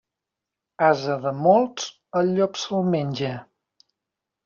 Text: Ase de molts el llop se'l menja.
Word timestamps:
Ase 0.87 1.17
de 1.27 1.35
molts 1.43 1.87
el 2.23 2.35
llop 2.39 2.61
se'l 2.65 2.91
menja. 2.97 3.33